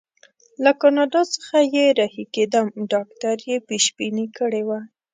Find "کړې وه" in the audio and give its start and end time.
4.37-4.79